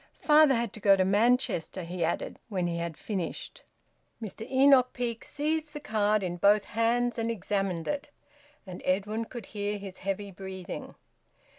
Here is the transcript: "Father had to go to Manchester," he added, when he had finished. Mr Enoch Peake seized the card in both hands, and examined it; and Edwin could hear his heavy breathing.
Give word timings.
"Father 0.19 0.55
had 0.55 0.73
to 0.73 0.79
go 0.79 0.95
to 0.95 1.05
Manchester," 1.05 1.83
he 1.83 2.03
added, 2.03 2.39
when 2.49 2.65
he 2.65 2.79
had 2.79 2.97
finished. 2.97 3.61
Mr 4.19 4.41
Enoch 4.49 4.93
Peake 4.93 5.23
seized 5.23 5.73
the 5.73 5.79
card 5.79 6.23
in 6.23 6.37
both 6.37 6.65
hands, 6.65 7.19
and 7.19 7.29
examined 7.29 7.87
it; 7.87 8.09
and 8.65 8.81
Edwin 8.83 9.25
could 9.25 9.45
hear 9.45 9.77
his 9.77 9.99
heavy 9.99 10.31
breathing. 10.31 10.95